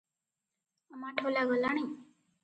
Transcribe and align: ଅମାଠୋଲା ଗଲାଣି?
ଅମାଠୋଲା 0.95 1.43
ଗଲାଣି? 1.51 1.85